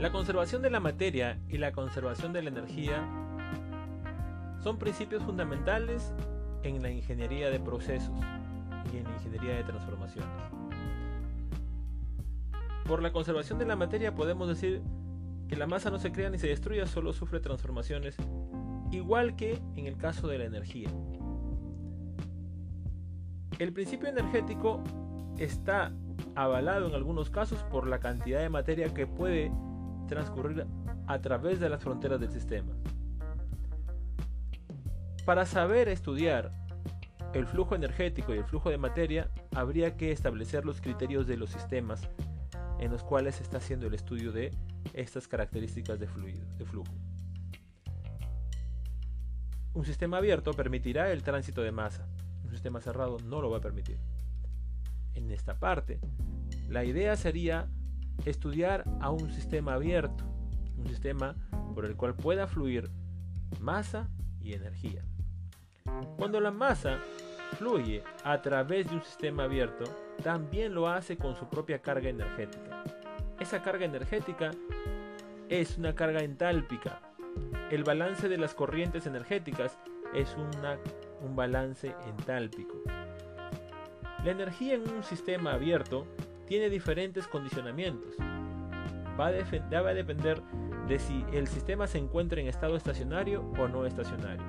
[0.00, 3.06] La conservación de la materia y la conservación de la energía
[4.64, 6.14] son principios fundamentales
[6.62, 8.18] en la ingeniería de procesos
[8.94, 10.30] y en la ingeniería de transformaciones.
[12.86, 14.80] Por la conservación de la materia podemos decir
[15.48, 18.16] que la masa no se crea ni se destruye, solo sufre transformaciones,
[18.92, 20.88] igual que en el caso de la energía.
[23.58, 24.82] El principio energético
[25.36, 25.92] está
[26.34, 29.52] avalado en algunos casos por la cantidad de materia que puede
[30.10, 30.66] transcurrir
[31.06, 32.74] a través de las fronteras del sistema.
[35.24, 36.52] Para saber estudiar
[37.32, 41.50] el flujo energético y el flujo de materia, habría que establecer los criterios de los
[41.50, 42.08] sistemas
[42.80, 44.50] en los cuales se está haciendo el estudio de
[44.94, 46.92] estas características de, de flujo.
[49.72, 52.08] Un sistema abierto permitirá el tránsito de masa,
[52.42, 53.98] un sistema cerrado no lo va a permitir.
[55.14, 56.00] En esta parte,
[56.68, 57.68] la idea sería
[58.24, 60.24] estudiar a un sistema abierto,
[60.76, 61.34] un sistema
[61.74, 62.90] por el cual pueda fluir
[63.60, 64.08] masa
[64.40, 65.04] y energía.
[66.16, 66.98] Cuando la masa
[67.58, 69.84] fluye a través de un sistema abierto,
[70.22, 72.84] también lo hace con su propia carga energética.
[73.38, 74.50] Esa carga energética
[75.48, 77.00] es una carga entálpica.
[77.70, 79.78] El balance de las corrientes energéticas
[80.14, 82.76] es un balance entálpico.
[84.24, 86.06] La energía en un sistema abierto
[86.50, 88.16] tiene diferentes condicionamientos.
[89.18, 90.42] Va a, depender
[90.88, 94.42] de si el sistema se encuentra en estado estacionario o no estacionario.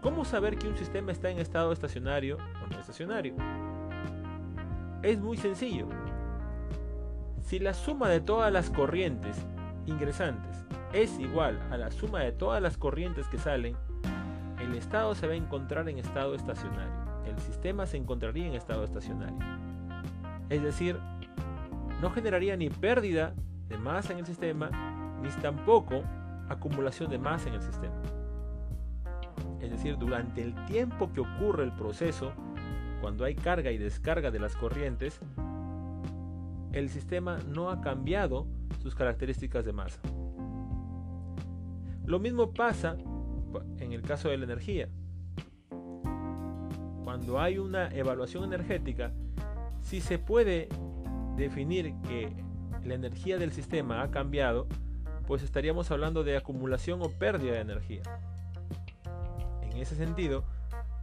[0.00, 3.34] ¿Cómo saber que un sistema está en estado estacionario o no estacionario?
[5.02, 5.88] Es muy sencillo.
[7.40, 9.36] Si la suma de todas las corrientes
[9.86, 13.74] ingresantes es igual a la suma de todas las corrientes que salen,
[14.60, 17.24] el estado se va a encontrar en estado estacionario.
[17.26, 19.71] El sistema se encontraría en estado estacionario.
[20.48, 20.98] Es decir,
[22.00, 23.34] no generaría ni pérdida
[23.68, 24.70] de masa en el sistema,
[25.22, 26.02] ni tampoco
[26.48, 27.94] acumulación de masa en el sistema.
[29.60, 32.32] Es decir, durante el tiempo que ocurre el proceso,
[33.00, 35.20] cuando hay carga y descarga de las corrientes,
[36.72, 38.46] el sistema no ha cambiado
[38.82, 40.00] sus características de masa.
[42.04, 42.96] Lo mismo pasa
[43.78, 44.88] en el caso de la energía.
[47.04, 49.12] Cuando hay una evaluación energética,
[49.92, 50.70] si se puede
[51.36, 52.34] definir que
[52.82, 54.66] la energía del sistema ha cambiado,
[55.26, 58.00] pues estaríamos hablando de acumulación o pérdida de energía.
[59.60, 60.44] En ese sentido,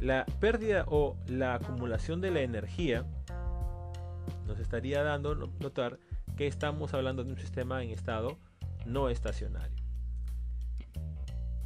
[0.00, 3.06] la pérdida o la acumulación de la energía
[4.48, 6.00] nos estaría dando notar
[6.36, 8.36] que estamos hablando de un sistema en estado
[8.84, 9.80] no estacionario.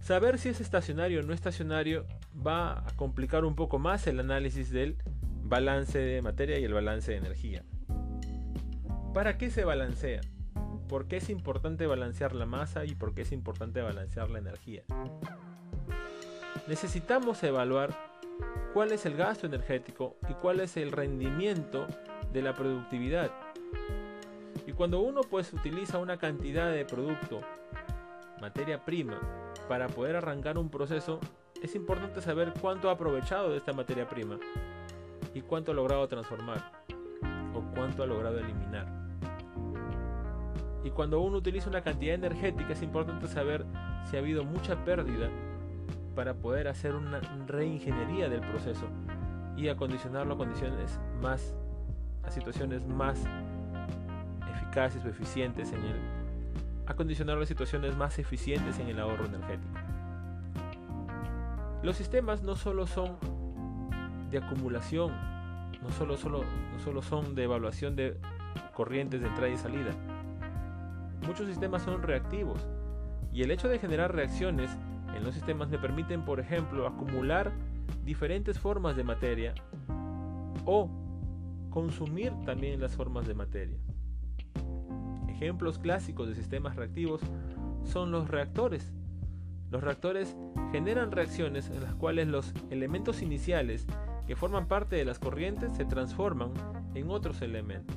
[0.00, 2.06] Saber si es estacionario o no estacionario
[2.46, 4.96] va a complicar un poco más el análisis del
[5.42, 7.64] balance de materia y el balance de energía.
[9.14, 10.20] ¿Para qué se balancea?
[10.88, 14.82] ¿Por qué es importante balancear la masa y por qué es importante balancear la energía?
[16.68, 17.96] Necesitamos evaluar
[18.72, 21.86] cuál es el gasto energético y cuál es el rendimiento
[22.32, 23.30] de la productividad.
[24.66, 27.40] Y cuando uno pues utiliza una cantidad de producto,
[28.40, 29.18] materia prima,
[29.68, 31.18] para poder arrancar un proceso,
[31.62, 34.38] es importante saber cuánto ha aprovechado de esta materia prima
[35.34, 36.72] y cuánto ha logrado transformar
[37.54, 38.86] o cuánto ha logrado eliminar.
[40.82, 43.66] Y cuando uno utiliza una cantidad energética es importante saber
[44.04, 45.28] si ha habido mucha pérdida
[46.14, 48.86] para poder hacer una reingeniería del proceso
[49.56, 51.54] y acondicionarlo a condiciones más
[52.22, 53.18] a situaciones más
[54.54, 56.00] eficaces o eficientes en el
[56.86, 59.78] acondicionar las situaciones más eficientes en el ahorro energético.
[61.82, 63.16] Los sistemas no solo son
[64.30, 65.12] de acumulación,
[65.82, 68.16] no solo, solo, no solo son de evaluación de
[68.74, 69.90] corrientes de entrada y salida.
[71.26, 72.66] Muchos sistemas son reactivos
[73.32, 74.70] y el hecho de generar reacciones
[75.14, 77.52] en los sistemas me permiten, por ejemplo, acumular
[78.04, 79.54] diferentes formas de materia
[80.64, 80.88] o
[81.70, 83.78] consumir también las formas de materia.
[85.28, 87.20] Ejemplos clásicos de sistemas reactivos
[87.84, 88.92] son los reactores.
[89.70, 90.36] Los reactores
[90.72, 93.86] generan reacciones en las cuales los elementos iniciales
[94.30, 96.52] que forman parte de las corrientes se transforman
[96.94, 97.96] en otros elementos.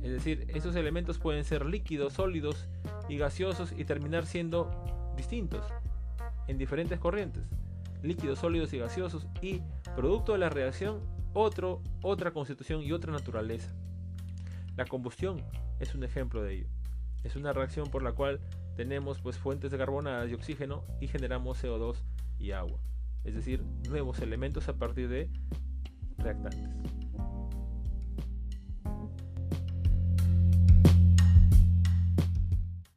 [0.00, 2.68] Es decir, esos elementos pueden ser líquidos, sólidos
[3.08, 4.70] y gaseosos y terminar siendo
[5.16, 5.66] distintos
[6.46, 7.42] en diferentes corrientes,
[8.04, 9.62] líquidos, sólidos y gaseosos y
[9.96, 11.00] producto de la reacción
[11.34, 13.74] otro, otra constitución y otra naturaleza.
[14.76, 15.42] La combustión
[15.80, 16.68] es un ejemplo de ello.
[17.24, 18.38] Es una reacción por la cual
[18.76, 21.96] tenemos pues fuentes de carbonadas y oxígeno y generamos CO2
[22.38, 22.78] y agua
[23.26, 25.28] es decir, nuevos elementos a partir de
[26.18, 26.70] reactantes.